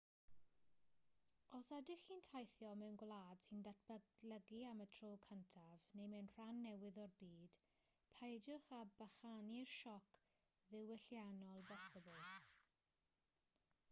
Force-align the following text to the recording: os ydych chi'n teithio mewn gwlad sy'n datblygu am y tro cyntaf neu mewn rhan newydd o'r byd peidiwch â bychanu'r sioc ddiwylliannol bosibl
os 1.57 1.67
ydych 1.75 1.99
chi'n 2.07 2.23
teithio 2.27 2.71
mewn 2.83 2.95
gwlad 3.01 3.45
sy'n 3.47 3.61
datblygu 3.67 4.61
am 4.69 4.81
y 4.87 4.87
tro 4.97 5.11
cyntaf 5.27 5.85
neu 6.01 6.09
mewn 6.15 6.31
rhan 6.37 6.63
newydd 6.65 6.99
o'r 7.05 7.13
byd 7.21 7.59
peidiwch 8.21 8.67
â 8.81 8.83
bychanu'r 9.05 9.71
sioc 9.77 10.13
ddiwylliannol 10.73 11.65
bosibl 11.73 12.19